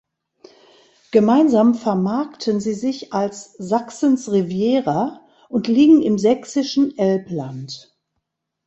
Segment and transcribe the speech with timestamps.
[1.11, 7.95] Gemeinsam vermarkten sie sich als „Sachsens Riviera“ und liegen im Sächsischen Elbland.